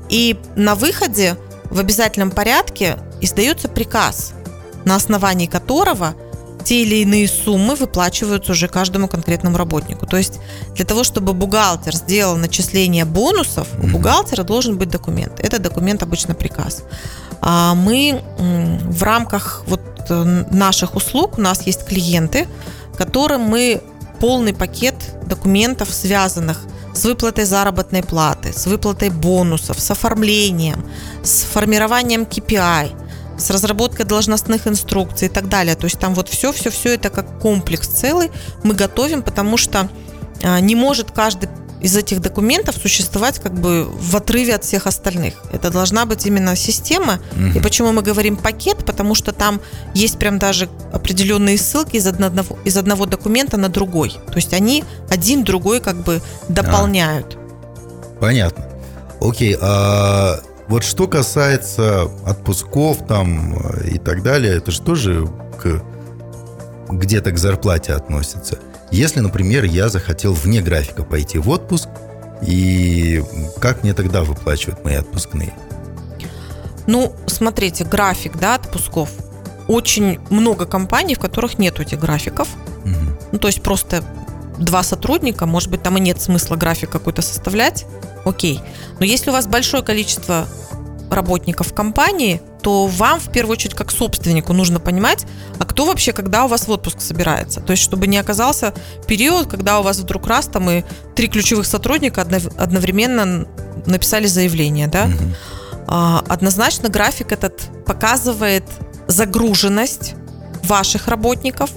И 0.08 0.36
на 0.56 0.74
выходе 0.74 1.36
в 1.66 1.78
обязательном 1.78 2.32
порядке 2.32 2.98
издается 3.20 3.68
приказ, 3.68 4.32
на 4.84 4.96
основании 4.96 5.46
которого– 5.46 6.14
те 6.64 6.82
или 6.82 6.96
иные 6.96 7.28
суммы 7.28 7.74
выплачиваются 7.74 8.52
уже 8.52 8.68
каждому 8.68 9.08
конкретному 9.08 9.56
работнику. 9.56 10.06
То 10.06 10.16
есть 10.16 10.40
для 10.74 10.84
того, 10.84 11.04
чтобы 11.04 11.32
бухгалтер 11.32 11.94
сделал 11.94 12.36
начисление 12.36 13.04
бонусов, 13.04 13.68
у 13.82 13.86
бухгалтера 13.86 14.42
должен 14.42 14.76
быть 14.76 14.88
документ. 14.88 15.40
Это 15.40 15.58
документ 15.58 16.02
обычно 16.02 16.34
приказ. 16.34 16.84
А 17.40 17.74
мы 17.74 18.22
в 18.38 19.02
рамках 19.02 19.64
вот 19.66 19.80
э, 20.10 20.44
наших 20.50 20.94
услуг, 20.94 21.38
у 21.38 21.40
нас 21.40 21.66
есть 21.66 21.86
клиенты, 21.86 22.46
которым 22.96 23.42
мы 23.42 23.82
полный 24.20 24.52
пакет 24.52 24.94
документов, 25.26 25.88
связанных 25.90 26.58
с 26.92 27.04
выплатой 27.04 27.44
заработной 27.44 28.02
платы, 28.02 28.52
с 28.52 28.66
выплатой 28.66 29.08
бонусов, 29.08 29.80
с 29.80 29.90
оформлением, 29.90 30.84
с 31.22 31.44
формированием 31.44 32.22
KPI– 32.22 32.92
с 33.40 33.50
разработкой 33.50 34.04
должностных 34.04 34.66
инструкций 34.66 35.28
и 35.28 35.30
так 35.30 35.48
далее. 35.48 35.74
То 35.74 35.84
есть 35.84 35.98
там 35.98 36.14
вот 36.14 36.28
все-все-все 36.28 36.94
это 36.94 37.10
как 37.10 37.38
комплекс 37.40 37.88
целый 37.88 38.30
мы 38.62 38.74
готовим, 38.74 39.22
потому 39.22 39.56
что 39.56 39.88
а, 40.42 40.60
не 40.60 40.74
может 40.74 41.10
каждый 41.10 41.48
из 41.80 41.96
этих 41.96 42.20
документов 42.20 42.76
существовать 42.76 43.38
как 43.38 43.54
бы 43.54 43.84
в 43.84 44.16
отрыве 44.16 44.54
от 44.54 44.64
всех 44.64 44.86
остальных. 44.86 45.34
Это 45.52 45.70
должна 45.70 46.04
быть 46.04 46.26
именно 46.26 46.54
система. 46.56 47.20
Угу. 47.32 47.58
И 47.58 47.60
почему 47.60 47.92
мы 47.92 48.02
говорим 48.02 48.36
пакет? 48.36 48.78
Потому 48.84 49.14
что 49.14 49.32
там 49.32 49.60
есть 49.94 50.18
прям 50.18 50.38
даже 50.38 50.68
определенные 50.92 51.56
ссылки 51.58 51.96
из 51.96 52.06
одного, 52.06 52.58
из 52.64 52.76
одного 52.76 53.06
документа 53.06 53.56
на 53.56 53.68
другой. 53.68 54.10
То 54.10 54.36
есть 54.36 54.52
они 54.52 54.84
один 55.10 55.42
другой 55.42 55.80
как 55.80 55.96
бы 55.96 56.20
дополняют. 56.48 57.36
А, 57.36 58.20
понятно. 58.20 58.66
Окей, 59.20 59.56
а 59.60 60.40
вот 60.70 60.84
что 60.84 61.08
касается 61.08 62.08
отпусков 62.24 63.04
там 63.08 63.56
э, 63.56 63.88
и 63.90 63.98
так 63.98 64.22
далее, 64.22 64.56
это 64.56 64.70
же 64.70 64.80
тоже 64.80 65.28
к, 65.60 65.82
где-то 66.88 67.32
к 67.32 67.38
зарплате 67.38 67.92
относится. 67.92 68.60
Если, 68.92 69.18
например, 69.18 69.64
я 69.64 69.88
захотел 69.88 70.32
вне 70.32 70.60
графика 70.62 71.02
пойти 71.02 71.38
в 71.38 71.48
отпуск, 71.48 71.88
и 72.40 73.20
как 73.60 73.82
мне 73.82 73.94
тогда 73.94 74.22
выплачивают 74.22 74.84
мои 74.84 74.94
отпускные? 74.94 75.52
Ну, 76.86 77.16
смотрите, 77.26 77.84
график, 77.84 78.38
да, 78.38 78.54
отпусков. 78.54 79.10
Очень 79.66 80.20
много 80.30 80.66
компаний, 80.66 81.16
в 81.16 81.18
которых 81.18 81.58
нет 81.58 81.80
этих 81.80 81.98
графиков. 81.98 82.48
Угу. 82.84 83.18
Ну, 83.32 83.38
то 83.40 83.48
есть 83.48 83.60
просто 83.60 84.04
два 84.60 84.82
сотрудника, 84.82 85.46
может 85.46 85.70
быть, 85.70 85.82
там 85.82 85.96
и 85.96 86.00
нет 86.00 86.20
смысла 86.20 86.56
график 86.56 86.90
какой-то 86.90 87.22
составлять. 87.22 87.86
Окей. 88.24 88.60
Но 88.98 89.04
если 89.04 89.30
у 89.30 89.32
вас 89.32 89.46
большое 89.46 89.82
количество 89.82 90.46
работников 91.10 91.72
компании, 91.72 92.40
то 92.62 92.86
вам 92.86 93.18
в 93.18 93.32
первую 93.32 93.54
очередь 93.54 93.74
как 93.74 93.90
собственнику 93.90 94.52
нужно 94.52 94.78
понимать, 94.80 95.26
а 95.58 95.64
кто 95.64 95.86
вообще 95.86 96.12
когда 96.12 96.44
у 96.44 96.48
вас 96.48 96.68
в 96.68 96.70
отпуск 96.70 97.00
собирается. 97.00 97.60
То 97.60 97.72
есть, 97.72 97.82
чтобы 97.82 98.06
не 98.06 98.18
оказался 98.18 98.74
период, 99.08 99.48
когда 99.48 99.80
у 99.80 99.82
вас 99.82 99.98
вдруг 99.98 100.26
раз 100.26 100.46
там 100.46 100.70
и 100.70 100.84
три 101.16 101.28
ключевых 101.28 101.66
сотрудника 101.66 102.20
одновременно 102.22 103.48
написали 103.86 104.26
заявление, 104.26 104.86
да. 104.86 105.06
Угу. 105.06 105.92
Однозначно 106.28 106.88
график 106.90 107.32
этот 107.32 107.62
показывает 107.86 108.64
загруженность 109.08 110.14
ваших 110.62 111.08
работников, 111.08 111.70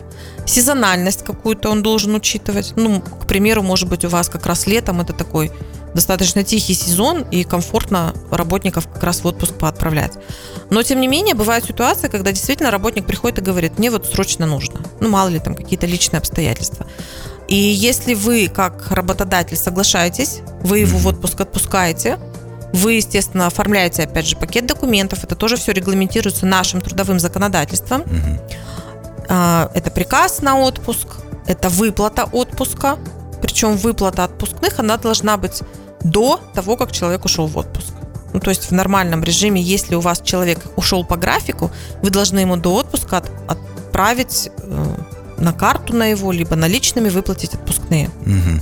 сезональность 0.46 1.24
какую-то 1.24 1.70
он 1.70 1.84
должен 1.84 2.16
учитывать. 2.16 2.74
Ну, 2.76 3.02
к 3.02 3.28
примеру, 3.28 3.62
может 3.62 3.90
быть, 3.90 4.06
у 4.06 4.10
вас 4.10 4.30
как 4.30 4.46
раз 4.46 4.68
летом 4.68 5.02
это 5.02 5.14
такой 5.14 5.52
достаточно 5.94 6.44
тихий 6.44 6.74
сезон 6.74 7.22
и 7.32 7.44
комфортно 7.44 8.14
работников 8.32 8.88
как 8.88 9.04
раз 9.04 9.24
в 9.24 9.28
отпуск 9.28 9.54
поотправлять. 9.54 10.14
Но, 10.70 10.82
тем 10.84 11.00
не 11.00 11.08
менее, 11.08 11.36
бывают 11.36 11.66
ситуации, 11.66 12.08
когда 12.08 12.32
действительно 12.32 12.72
работник 12.72 13.06
приходит 13.06 13.40
и 13.40 13.42
говорит, 13.42 13.78
мне 13.78 13.92
вот 13.92 14.08
срочно 14.08 14.46
нужно. 14.46 14.82
Ну, 15.00 15.10
мало 15.10 15.30
ли 15.30 15.40
там 15.40 15.56
какие-то 15.56 15.86
личные 15.86 16.18
обстоятельства. 16.18 16.88
И 17.48 17.56
если 17.56 18.14
вы, 18.14 18.48
как 18.48 18.90
работодатель, 18.92 19.58
соглашаетесь, 19.58 20.40
вы 20.62 20.80
его 20.80 20.98
в 20.98 21.06
отпуск 21.08 21.42
отпускаете, 21.42 22.18
вы, 22.74 22.94
естественно, 22.94 23.46
оформляете, 23.46 24.04
опять 24.04 24.26
же, 24.26 24.36
пакет 24.36 24.66
документов. 24.66 25.24
Это 25.24 25.36
тоже 25.36 25.58
все 25.58 25.74
регламентируется 25.74 26.48
нашим 26.48 26.82
трудовым 26.82 27.20
законодательством. 27.20 28.02
Угу. 28.02 28.42
Это 29.26 29.92
приказ 29.94 30.42
на 30.42 30.60
отпуск, 30.60 31.08
это 31.48 31.70
выплата 31.70 32.26
отпуска. 32.32 32.98
Причем 33.42 33.76
выплата 33.76 34.24
отпускных, 34.24 34.80
она 34.80 34.98
должна 34.98 35.38
быть 35.38 35.62
до 36.02 36.40
того, 36.54 36.78
как 36.78 36.92
человек 36.92 37.26
ушел 37.26 37.48
в 37.48 37.58
отпуск. 37.58 37.94
Ну, 38.34 38.40
то 38.40 38.50
есть 38.50 38.70
в 38.70 38.72
нормальном 38.72 39.24
режиме, 39.24 39.62
если 39.62 39.96
у 39.96 40.00
вас 40.00 40.22
человек 40.22 40.60
ушел 40.76 41.06
по 41.06 41.18
графику, 41.18 41.72
вы 42.02 42.10
должны 42.10 42.40
ему 42.40 42.58
до 42.58 42.74
отпуска 42.74 43.18
от, 43.18 43.30
отправить 43.48 44.50
э, 44.58 44.96
на 45.38 45.54
карту 45.54 45.96
на 45.96 46.06
его, 46.06 46.32
либо 46.32 46.56
наличными 46.56 47.10
выплатить 47.10 47.54
отпускные. 47.54 48.10
Угу. 48.26 48.62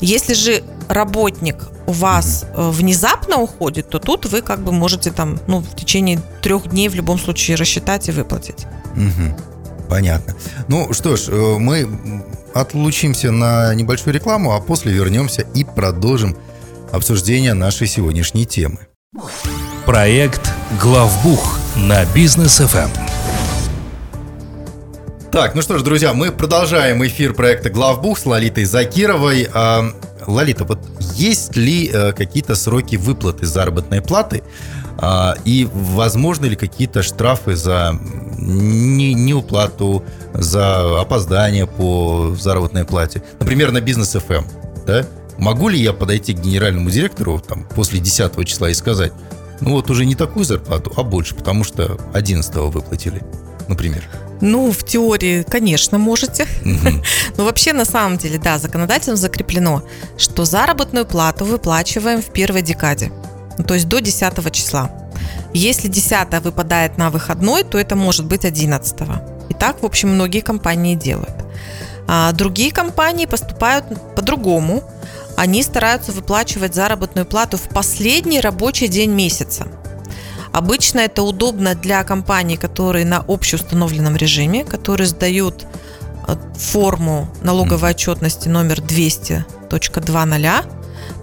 Если 0.00 0.34
же 0.34 0.62
работник 0.88 1.56
у 1.86 1.92
вас 1.92 2.46
угу. 2.52 2.70
внезапно 2.70 3.38
уходит, 3.38 3.88
то 3.88 3.98
тут 3.98 4.26
вы 4.26 4.42
как 4.42 4.60
бы 4.60 4.70
можете 4.70 5.10
там, 5.10 5.40
ну, 5.48 5.58
в 5.58 5.74
течение 5.74 6.20
трех 6.40 6.68
дней 6.68 6.88
в 6.88 6.94
любом 6.94 7.18
случае 7.18 7.56
рассчитать 7.56 8.08
и 8.08 8.12
выплатить. 8.12 8.66
Угу. 8.96 9.53
Понятно. 9.88 10.34
Ну 10.68 10.92
что 10.92 11.16
ж, 11.16 11.28
э, 11.28 11.56
мы 11.58 11.88
отлучимся 12.54 13.30
на 13.30 13.74
небольшую 13.74 14.14
рекламу, 14.14 14.52
а 14.52 14.60
после 14.60 14.92
вернемся 14.92 15.42
и 15.54 15.64
продолжим 15.64 16.36
обсуждение 16.92 17.54
нашей 17.54 17.86
сегодняшней 17.86 18.46
темы. 18.46 18.86
Проект 19.84 20.50
«Главбух» 20.80 21.58
на 21.76 22.04
бизнес 22.06 22.60
FM. 22.60 22.88
Так, 25.30 25.56
ну 25.56 25.62
что 25.62 25.78
ж, 25.78 25.82
друзья, 25.82 26.14
мы 26.14 26.30
продолжаем 26.30 27.04
эфир 27.04 27.34
проекта 27.34 27.68
«Главбух» 27.68 28.18
с 28.18 28.24
Лолитой 28.24 28.64
Закировой. 28.64 29.48
А, 29.52 29.84
Лолита, 30.26 30.64
вот 30.64 30.78
есть 31.16 31.56
ли 31.56 31.90
а, 31.92 32.12
какие-то 32.12 32.54
сроки 32.54 32.94
выплаты 32.94 33.44
заработной 33.44 34.00
платы? 34.00 34.44
А, 34.96 35.34
и 35.44 35.68
возможны 35.72 36.46
ли 36.46 36.56
какие-то 36.56 37.02
штрафы 37.02 37.56
за 37.56 37.98
неуплату, 38.44 40.04
за 40.32 41.00
опоздание 41.00 41.66
по 41.66 42.34
заработной 42.38 42.84
плате? 42.84 43.22
Например, 43.40 43.72
на 43.72 43.80
бизнес 43.80 44.14
FM, 44.14 44.44
да? 44.86 45.06
Могу 45.38 45.68
ли 45.68 45.80
я 45.80 45.92
подойти 45.92 46.34
к 46.34 46.40
генеральному 46.40 46.90
директору 46.90 47.40
там, 47.40 47.64
после 47.74 47.98
10 47.98 48.46
числа 48.46 48.70
и 48.70 48.74
сказать, 48.74 49.12
ну 49.60 49.72
вот 49.72 49.90
уже 49.90 50.04
не 50.04 50.14
такую 50.14 50.44
зарплату, 50.44 50.92
а 50.96 51.02
больше, 51.02 51.34
потому 51.34 51.64
что 51.64 51.98
11 52.12 52.54
выплатили, 52.54 53.22
например? 53.68 54.04
Ну, 54.40 54.70
в 54.72 54.84
теории, 54.84 55.42
конечно, 55.42 55.98
можете. 55.98 56.46
Угу. 56.64 57.02
Но 57.36 57.44
вообще, 57.44 57.72
на 57.72 57.84
самом 57.84 58.18
деле, 58.18 58.38
да, 58.38 58.58
законодательно 58.58 59.16
закреплено, 59.16 59.82
что 60.18 60.44
заработную 60.44 61.06
плату 61.06 61.44
выплачиваем 61.44 62.20
в 62.20 62.26
первой 62.26 62.62
декаде, 62.62 63.10
ну, 63.56 63.64
то 63.64 63.74
есть 63.74 63.88
до 63.88 64.00
10 64.00 64.52
числа. 64.52 64.90
Если 65.54 65.88
10 65.88 66.42
выпадает 66.42 66.98
на 66.98 67.10
выходной, 67.10 67.64
то 67.64 67.78
это 67.78 67.96
может 67.96 68.26
быть 68.26 68.44
11. 68.44 68.94
И 69.48 69.54
так, 69.54 69.82
в 69.82 69.86
общем, 69.86 70.10
многие 70.10 70.40
компании 70.40 70.94
делают. 70.94 71.34
А 72.06 72.32
другие 72.32 72.70
компании 72.70 73.24
поступают 73.24 73.86
по-другому 74.14 74.84
они 75.36 75.62
стараются 75.62 76.12
выплачивать 76.12 76.74
заработную 76.74 77.26
плату 77.26 77.56
в 77.56 77.68
последний 77.68 78.40
рабочий 78.40 78.88
день 78.88 79.10
месяца. 79.10 79.66
Обычно 80.52 81.00
это 81.00 81.22
удобно 81.22 81.74
для 81.74 82.04
компаний, 82.04 82.56
которые 82.56 83.04
на 83.04 83.24
общеустановленном 83.26 84.16
режиме, 84.16 84.64
которые 84.64 85.08
сдают 85.08 85.66
э, 86.28 86.36
форму 86.56 87.28
налоговой 87.42 87.90
отчетности 87.90 88.48
номер 88.48 88.78
200.20, 88.78 90.64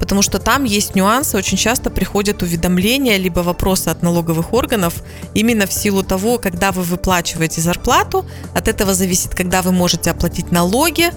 потому 0.01 0.23
что 0.23 0.39
там 0.39 0.63
есть 0.63 0.95
нюансы, 0.95 1.37
очень 1.37 1.57
часто 1.57 1.91
приходят 1.91 2.41
уведомления, 2.41 3.17
либо 3.17 3.41
вопросы 3.41 3.89
от 3.89 4.01
налоговых 4.01 4.51
органов 4.51 4.95
именно 5.35 5.67
в 5.67 5.73
силу 5.73 6.01
того, 6.01 6.39
когда 6.39 6.71
вы 6.71 6.81
выплачиваете 6.81 7.61
зарплату, 7.61 8.25
от 8.55 8.67
этого 8.67 8.95
зависит, 8.95 9.35
когда 9.35 9.61
вы 9.61 9.71
можете 9.71 10.09
оплатить 10.09 10.51
налоги, 10.51 11.11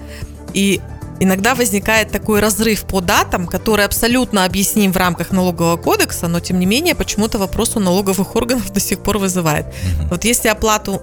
и 0.53 0.83
иногда 1.19 1.55
возникает 1.55 2.11
такой 2.11 2.41
разрыв 2.41 2.85
по 2.85 3.00
датам, 3.00 3.47
который 3.47 3.87
абсолютно 3.87 4.45
объясним 4.45 4.93
в 4.93 4.99
рамках 4.99 5.31
налогового 5.31 5.79
кодекса, 5.79 6.29
но 6.29 6.41
тем 6.41 6.61
не 6.61 6.67
менее 6.67 6.95
почему-то 6.95 7.38
вопрос 7.38 7.76
у 7.76 7.81
налоговых 7.81 8.37
органов 8.37 8.71
до 8.75 8.81
сих 8.81 8.99
пор 8.99 9.17
вызывает. 9.17 9.64
Вот 10.11 10.25
если 10.25 10.49
оплату 10.49 11.00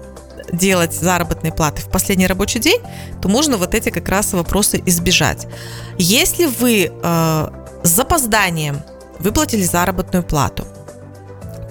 делать 0.52 0.94
заработные 0.94 1.52
платы 1.52 1.82
в 1.82 1.90
последний 1.90 2.28
рабочий 2.28 2.60
день, 2.60 2.82
то 3.22 3.28
можно 3.28 3.58
вот 3.58 3.74
эти 3.74 3.90
как 3.90 4.08
раз 4.08 4.34
вопросы 4.34 4.84
избежать. 4.86 5.48
Если 5.98 6.46
вы 6.46 6.92
э, 6.92 7.48
с 7.84 7.90
запозданием 7.90 8.82
выплатили 9.20 9.64
заработную 9.64 10.24
плату, 10.24 10.66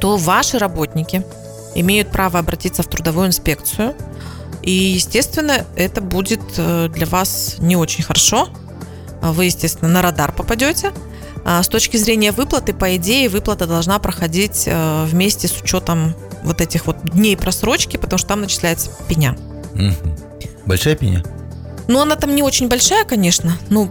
то 0.00 0.16
ваши 0.16 0.58
работники 0.58 1.24
имеют 1.74 2.10
право 2.10 2.38
обратиться 2.38 2.82
в 2.82 2.86
трудовую 2.86 3.28
инспекцию– 3.28 3.94
и, 4.62 4.72
естественно, 4.72 5.64
это 5.76 6.00
будет 6.00 6.40
э, 6.56 6.88
для 6.92 7.06
вас 7.06 7.56
не 7.58 7.76
очень 7.76 8.04
хорошо. 8.04 8.48
Вы, 9.22 9.46
естественно, 9.46 9.90
на 9.90 10.02
радар 10.02 10.32
попадете. 10.32 10.92
А 11.44 11.62
с 11.62 11.68
точки 11.68 11.96
зрения 11.96 12.32
выплаты, 12.32 12.74
по 12.74 12.96
идее, 12.96 13.28
выплата 13.28 13.66
должна 13.66 13.98
проходить 13.98 14.64
э, 14.66 15.04
вместе 15.06 15.48
с 15.48 15.60
учетом 15.60 16.14
вот 16.42 16.60
этих 16.60 16.86
вот 16.86 17.02
дней 17.02 17.36
просрочки, 17.36 17.96
потому 17.96 18.18
что 18.18 18.28
там 18.28 18.42
начисляется 18.42 18.90
пеня. 19.08 19.36
Большая 20.66 20.96
пеня? 20.96 21.24
Ну, 21.90 22.00
она 22.00 22.14
там 22.14 22.36
не 22.36 22.42
очень 22.44 22.68
большая, 22.68 23.04
конечно. 23.04 23.58
Ну, 23.68 23.90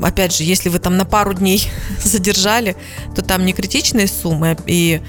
опять 0.00 0.34
же, 0.34 0.42
если 0.42 0.70
вы 0.70 0.78
там 0.78 0.96
на 0.96 1.04
пару 1.04 1.34
дней 1.34 1.70
задержали, 2.02 2.76
то 3.14 3.20
там 3.20 3.44
не 3.44 3.52
критичные 3.52 4.08
суммы. 4.08 4.56
И 4.64 5.02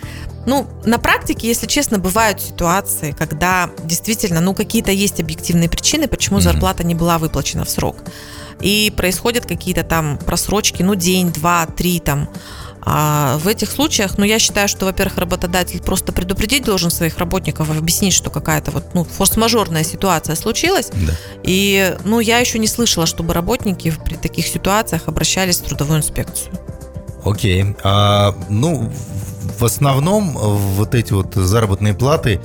ну, 0.46 0.68
на 0.84 1.00
практике, 1.00 1.48
если 1.48 1.68
честно, 1.68 2.00
бывают 2.00 2.42
ситуации, 2.42 3.16
когда 3.18 3.70
действительно, 3.86 4.42
ну, 4.42 4.54
какие-то 4.54 4.92
есть 4.92 5.22
объективные 5.22 5.70
причины, 5.70 6.10
почему 6.10 6.40
mm-hmm. 6.40 6.42
зарплата 6.42 6.84
не 6.84 6.96
была 6.96 7.18
выплачена 7.18 7.64
в 7.64 7.70
срок. 7.70 8.04
И 8.60 8.92
происходят 8.98 9.46
какие-то 9.46 9.86
там 9.86 10.18
просрочки, 10.18 10.84
ну, 10.84 10.96
день, 10.96 11.32
два, 11.32 11.66
три 11.66 12.02
там. 12.02 12.28
А 12.84 13.38
в 13.38 13.48
этих 13.48 13.70
случаях, 13.70 14.18
ну, 14.18 14.26
я 14.26 14.40
считаю, 14.40 14.68
что, 14.68 14.86
во-первых, 14.86 15.18
работодатель 15.18 15.82
просто 15.82 16.12
предупредить 16.12 16.66
должен 16.66 16.90
своих 16.90 17.18
работников, 17.20 17.70
объяснить, 17.70 18.14
что 18.14 18.30
какая-то 18.30 18.72
вот, 18.72 18.94
ну, 18.94 19.04
форс-мажорная 19.04 19.84
ситуация 19.84 20.36
случилась. 20.36 20.90
Да. 20.94 21.14
И, 21.44 21.96
ну, 22.06 22.20
я 22.20 22.40
еще 22.40 22.58
не 22.60 22.68
слышала, 22.68 23.06
чтобы 23.06 23.34
работники 23.34 23.94
при 24.04 24.16
таких 24.16 24.48
ситуациях 24.48 25.04
обращались 25.08 25.60
в 25.60 25.64
трудовую 25.64 26.00
инспекцию. 26.00 26.52
Окей. 27.24 27.76
А, 27.84 28.36
ну, 28.50 28.92
в 29.60 29.64
основном 29.64 30.32
вот 30.32 30.96
эти 30.96 31.14
вот 31.14 31.36
заработные 31.36 31.94
платы 31.94 32.42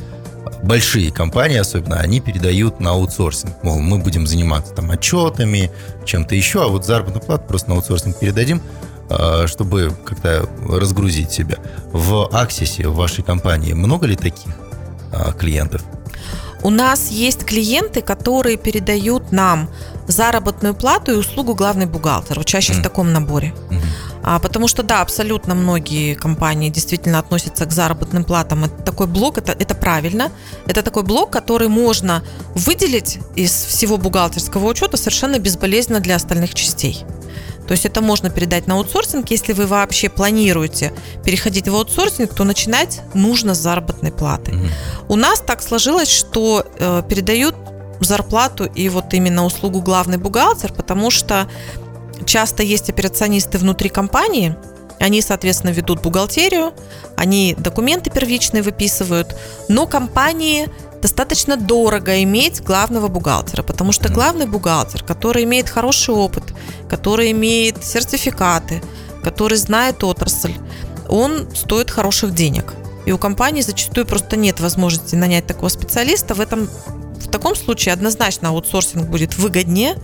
большие 0.63 1.11
компании 1.11 1.59
особенно, 1.59 1.97
они 1.97 2.21
передают 2.21 2.81
на 2.81 2.91
аутсорсинг. 2.91 3.63
Мол, 3.63 3.79
мы 3.79 3.99
будем 3.99 4.27
заниматься 4.27 4.75
там 4.75 4.91
отчетами, 4.91 5.71
чем-то 6.05 6.35
еще, 6.35 6.65
а 6.65 6.69
вот 6.69 6.85
заработную 6.85 7.23
плату 7.23 7.45
просто 7.47 7.71
на 7.71 7.77
аутсорсинг 7.77 8.19
передадим, 8.19 8.61
чтобы 9.47 9.93
как-то 10.05 10.49
разгрузить 10.69 11.31
себя. 11.31 11.59
В 11.93 12.29
Аксисе, 12.33 12.89
в 12.89 12.97
вашей 12.97 13.23
компании, 13.23 13.73
много 13.73 14.07
ли 14.07 14.17
таких 14.17 14.53
а, 15.13 15.33
клиентов? 15.33 15.83
У 16.63 16.71
нас 16.71 17.11
есть 17.11 17.45
клиенты, 17.45 18.03
которые 18.03 18.57
передают 18.57 19.31
нам 19.31 19.69
заработную 20.09 20.75
плату 20.75 21.13
и 21.13 21.15
услугу 21.15 21.55
главный 21.55 21.87
бухгалтер, 21.87 22.39
вот 22.39 22.47
чаще 22.47 22.73
mm. 22.73 22.81
в 22.81 22.83
таком 22.83 23.13
наборе. 23.13 23.55
Mm-hmm. 23.71 23.81
А, 24.29 24.41
потому 24.41 24.67
что, 24.67 24.83
да, 24.83 25.03
абсолютно 25.03 25.55
многие 25.55 26.15
компании 26.15 26.69
действительно 26.69 27.21
относятся 27.21 27.65
к 27.65 27.71
заработным 27.71 28.25
платам. 28.25 28.65
Это 28.65 28.83
такой 28.83 29.07
блок, 29.07 29.39
это, 29.39 29.53
это 29.53 29.77
правильно. 29.77 30.33
Это 30.67 30.83
такой 30.83 31.05
блок, 31.05 31.31
который 31.31 31.69
можно 31.69 32.25
выделить 32.55 33.21
из 33.37 33.53
всего 33.53 33.99
бухгалтерского 33.99 34.67
учета 34.67 34.97
совершенно 34.97 35.39
безболезненно 35.39 36.01
для 36.01 36.17
остальных 36.17 36.55
частей. 36.55 37.05
То 37.67 37.73
есть 37.73 37.85
это 37.85 38.01
можно 38.01 38.31
передать 38.31 38.67
на 38.67 38.75
аутсорсинг. 38.75 39.31
Если 39.31 39.53
вы 39.53 39.67
вообще 39.67 40.09
планируете 40.09 40.93
переходить 41.25 41.69
в 41.69 41.75
аутсорсинг, 41.75 42.35
то 42.35 42.45
начинать 42.45 43.01
нужно 43.15 43.55
с 43.55 43.59
заработной 43.59 44.13
платы. 44.13 44.53
Угу. 44.53 45.15
У 45.15 45.17
нас 45.17 45.41
так 45.41 45.63
сложилось, 45.63 46.11
что 46.11 46.65
э, 46.79 47.03
передают 47.09 47.57
зарплату 48.01 48.65
и 48.65 48.89
вот 48.89 49.13
именно 49.15 49.45
услугу 49.45 49.81
главный 49.81 50.19
бухгалтер, 50.19 50.73
потому 50.73 51.11
что 51.11 51.49
часто 52.25 52.63
есть 52.63 52.91
операционисты 52.91 53.59
внутри 53.59 53.89
компании, 53.89 54.55
они, 54.99 55.21
соответственно, 55.21 55.73
ведут 55.73 56.03
бухгалтерию, 56.03 56.73
они 57.17 57.55
документы 57.59 58.11
первичные 58.11 58.63
выписывают, 58.63 59.37
но 59.69 59.87
компании 59.87 60.69
достаточно 61.01 61.57
дорого 61.57 62.23
иметь 62.23 62.63
главного 62.63 63.09
бухгалтера, 63.09 63.63
потому 63.63 63.93
что 63.93 64.13
главный 64.13 64.47
бухгалтер, 64.47 65.05
который 65.05 65.45
имеет 65.45 65.69
хороший 65.69 66.15
опыт, 66.15 66.45
который 66.89 67.31
имеет 67.33 67.85
сертификаты, 67.85 68.83
который 69.23 69.59
знает 69.59 70.03
отрасль, 70.05 70.55
он 71.09 71.49
стоит 71.55 71.91
хороших 71.91 72.35
денег. 72.35 72.75
И 73.07 73.13
у 73.13 73.19
компании 73.19 73.63
зачастую 73.63 74.07
просто 74.07 74.37
нет 74.37 74.61
возможности 74.61 75.15
нанять 75.15 75.47
такого 75.47 75.69
специалиста. 75.69 76.35
В 76.35 76.41
этом 76.41 76.69
в 77.21 77.29
таком 77.29 77.55
случае 77.55 77.95
однозначно 77.95 78.49
аутсорсинг 78.49 79.09
будет 79.09 79.37
выгоднее, 79.39 79.97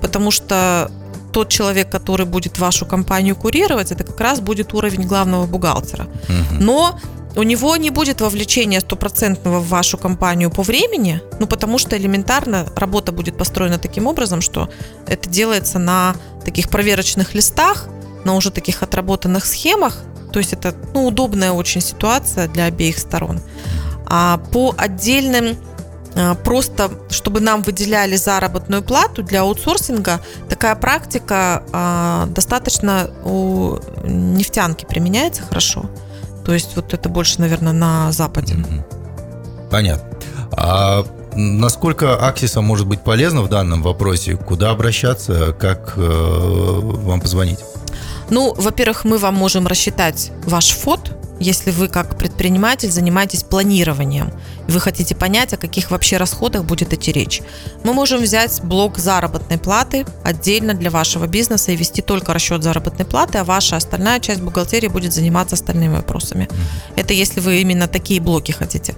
потому 0.00 0.30
что 0.30 0.90
тот 1.32 1.48
человек, 1.48 1.90
который 1.90 2.26
будет 2.26 2.58
вашу 2.58 2.86
компанию 2.86 3.36
курировать, 3.36 3.92
это 3.92 4.02
как 4.02 4.20
раз 4.20 4.40
будет 4.40 4.74
уровень 4.74 5.06
главного 5.06 5.46
бухгалтера. 5.46 6.04
Угу. 6.04 6.60
Но 6.60 6.98
у 7.36 7.42
него 7.42 7.76
не 7.76 7.90
будет 7.90 8.20
вовлечения 8.20 8.80
стопроцентного 8.80 9.60
в 9.60 9.68
вашу 9.68 9.98
компанию 9.98 10.50
по 10.50 10.62
времени, 10.62 11.20
ну 11.38 11.46
потому 11.46 11.78
что 11.78 11.96
элементарно 11.96 12.66
работа 12.76 13.12
будет 13.12 13.36
построена 13.36 13.78
таким 13.78 14.06
образом, 14.06 14.40
что 14.40 14.68
это 15.06 15.28
делается 15.28 15.78
на 15.78 16.16
таких 16.44 16.68
проверочных 16.70 17.34
листах, 17.34 17.88
на 18.24 18.34
уже 18.34 18.50
таких 18.50 18.82
отработанных 18.82 19.46
схемах, 19.46 20.02
то 20.32 20.38
есть 20.38 20.52
это 20.52 20.74
ну, 20.94 21.06
удобная 21.06 21.52
очень 21.52 21.80
ситуация 21.80 22.48
для 22.48 22.64
обеих 22.64 22.98
сторон. 22.98 23.40
А 24.06 24.38
по 24.52 24.74
отдельным 24.76 25.56
а, 26.14 26.34
просто 26.34 26.90
чтобы 27.10 27.40
нам 27.40 27.62
выделяли 27.62 28.16
заработную 28.16 28.82
плату 28.82 29.22
для 29.22 29.42
аутсорсинга, 29.42 30.20
такая 30.48 30.74
практика 30.74 31.62
а, 31.72 32.26
достаточно 32.26 33.10
у 33.24 33.76
нефтянки 34.04 34.84
применяется 34.84 35.42
хорошо. 35.42 35.88
То 36.44 36.54
есть 36.54 36.76
вот 36.76 36.94
это 36.94 37.08
больше, 37.08 37.40
наверное, 37.40 37.72
на 37.72 38.12
Западе. 38.12 38.56
Понятно. 39.70 40.08
А 40.52 41.04
насколько 41.34 42.16
Аксиса 42.16 42.60
может 42.60 42.86
быть 42.86 43.02
полезна 43.02 43.42
в 43.42 43.48
данном 43.48 43.82
вопросе? 43.82 44.36
Куда 44.36 44.70
обращаться? 44.70 45.52
Как 45.52 45.94
э, 45.96 46.00
вам 46.00 47.20
позвонить? 47.20 47.60
Ну, 48.30 48.54
во-первых, 48.54 49.04
мы 49.04 49.18
вам 49.18 49.34
можем 49.34 49.66
рассчитать 49.66 50.32
ваш 50.44 50.70
фот, 50.70 51.09
если 51.40 51.70
вы 51.70 51.88
как 51.88 52.18
предприниматель 52.18 52.90
занимаетесь 52.90 53.42
планированием, 53.42 54.32
и 54.68 54.70
вы 54.70 54.78
хотите 54.78 55.14
понять, 55.14 55.52
о 55.54 55.56
каких 55.56 55.90
вообще 55.90 56.18
расходах 56.18 56.64
будет 56.64 56.92
идти 56.92 57.10
речь. 57.10 57.42
Мы 57.82 57.92
можем 57.92 58.20
взять 58.20 58.60
блок 58.62 58.98
заработной 58.98 59.58
платы 59.58 60.06
отдельно 60.22 60.74
для 60.74 60.90
вашего 60.90 61.26
бизнеса 61.26 61.72
и 61.72 61.76
вести 61.76 62.02
только 62.02 62.32
расчет 62.32 62.62
заработной 62.62 63.06
платы, 63.06 63.38
а 63.38 63.44
ваша 63.44 63.76
остальная 63.76 64.20
часть 64.20 64.42
бухгалтерии 64.42 64.88
будет 64.88 65.12
заниматься 65.12 65.54
остальными 65.54 65.96
вопросами. 65.96 66.48
Это 66.94 67.14
если 67.14 67.40
вы 67.40 67.60
именно 67.62 67.88
такие 67.88 68.20
блоки 68.20 68.52
хотите 68.52 68.94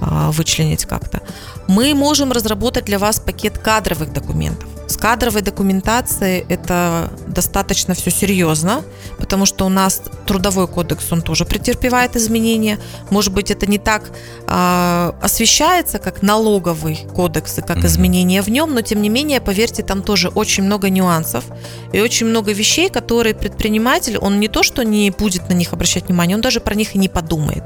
а, 0.00 0.30
вычленить 0.30 0.84
как-то. 0.84 1.20
Мы 1.66 1.94
можем 1.94 2.32
разработать 2.32 2.84
для 2.84 2.98
вас 2.98 3.18
пакет 3.20 3.58
кадровых 3.58 4.12
документов. 4.12 4.68
С 4.90 4.96
кадровой 4.96 5.42
документацией 5.42 6.44
это 6.48 7.12
достаточно 7.28 7.94
все 7.94 8.10
серьезно, 8.10 8.82
потому 9.18 9.46
что 9.46 9.64
у 9.64 9.68
нас 9.68 10.02
трудовой 10.26 10.66
кодекс, 10.66 11.12
он 11.12 11.22
тоже 11.22 11.44
претерпевает 11.44 12.16
изменения. 12.16 12.80
Может 13.08 13.32
быть, 13.32 13.52
это 13.52 13.66
не 13.66 13.78
так 13.78 14.10
э, 14.48 15.12
освещается, 15.22 16.00
как 16.00 16.22
налоговый 16.22 17.06
кодекс 17.14 17.58
и 17.58 17.62
как 17.62 17.78
mm-hmm. 17.78 17.86
изменения 17.86 18.42
в 18.42 18.48
нем, 18.48 18.74
но 18.74 18.80
тем 18.82 19.00
не 19.00 19.08
менее, 19.08 19.40
поверьте, 19.40 19.84
там 19.84 20.02
тоже 20.02 20.28
очень 20.28 20.64
много 20.64 20.90
нюансов 20.90 21.44
и 21.92 22.00
очень 22.00 22.26
много 22.26 22.50
вещей, 22.50 22.90
которые 22.90 23.36
предприниматель, 23.36 24.18
он 24.18 24.40
не 24.40 24.48
то, 24.48 24.64
что 24.64 24.82
не 24.82 25.12
будет 25.12 25.48
на 25.48 25.54
них 25.54 25.72
обращать 25.72 26.08
внимание, 26.08 26.34
он 26.36 26.42
даже 26.42 26.58
про 26.58 26.74
них 26.74 26.96
и 26.96 26.98
не 26.98 27.08
подумает. 27.08 27.62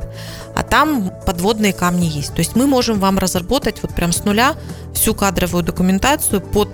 А 0.54 0.62
там 0.62 1.10
подводные 1.24 1.72
камни 1.72 2.04
есть. 2.04 2.34
То 2.34 2.40
есть 2.40 2.54
мы 2.54 2.66
можем 2.66 3.00
вам 3.00 3.18
разработать 3.18 3.78
вот 3.80 3.94
прям 3.94 4.12
с 4.12 4.24
нуля 4.24 4.56
всю 4.92 5.14
кадровую 5.14 5.64
документацию 5.64 6.42
под 6.42 6.68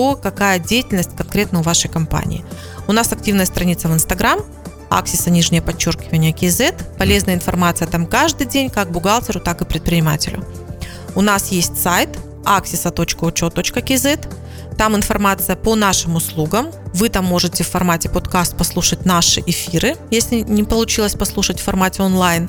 то, 0.00 0.16
какая 0.16 0.58
деятельность 0.58 1.14
конкретно 1.14 1.60
у 1.60 1.62
вашей 1.62 1.90
компании. 1.90 2.42
У 2.88 2.92
нас 2.92 3.12
активная 3.12 3.44
страница 3.44 3.86
в 3.86 3.92
Инстаграм, 3.92 4.40
Аксиса, 4.88 5.28
нижнее 5.28 5.60
подчеркивание, 5.60 6.32
KZ. 6.32 6.96
Полезная 6.96 7.34
информация 7.34 7.86
там 7.86 8.06
каждый 8.06 8.46
день, 8.46 8.70
как 8.70 8.90
бухгалтеру, 8.90 9.40
так 9.40 9.60
и 9.60 9.66
предпринимателю. 9.66 10.42
У 11.14 11.20
нас 11.20 11.52
есть 11.52 11.76
сайт 11.76 12.08
axisa.учет.kz. 12.44 14.26
Там 14.78 14.96
информация 14.96 15.54
по 15.54 15.74
нашим 15.74 16.16
услугам. 16.16 16.70
Вы 16.94 17.10
там 17.10 17.26
можете 17.26 17.62
в 17.62 17.68
формате 17.68 18.08
подкаст 18.08 18.56
послушать 18.56 19.04
наши 19.04 19.42
эфиры, 19.44 19.96
если 20.10 20.36
не 20.36 20.64
получилось 20.64 21.12
послушать 21.12 21.60
в 21.60 21.62
формате 21.62 22.02
онлайн. 22.02 22.48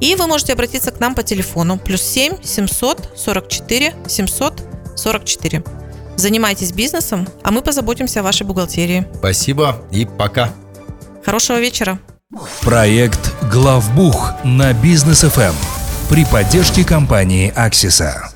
И 0.00 0.14
вы 0.14 0.26
можете 0.26 0.54
обратиться 0.54 0.90
к 0.90 1.00
нам 1.00 1.14
по 1.14 1.22
телефону 1.22 1.78
плюс 1.78 2.00
7 2.00 2.42
744 2.42 3.94
744. 4.06 5.87
Занимайтесь 6.18 6.72
бизнесом, 6.72 7.28
а 7.44 7.52
мы 7.52 7.62
позаботимся 7.62 8.20
о 8.20 8.22
вашей 8.24 8.44
бухгалтерии. 8.44 9.06
Спасибо 9.14 9.76
и 9.92 10.04
пока. 10.04 10.50
Хорошего 11.24 11.60
вечера. 11.60 12.00
Проект 12.60 13.32
«Главбух» 13.52 14.32
на 14.42 14.72
Бизнес 14.72 15.20
ФМ 15.20 15.54
при 16.10 16.24
поддержке 16.24 16.84
компании 16.84 17.52
«Аксиса». 17.54 18.32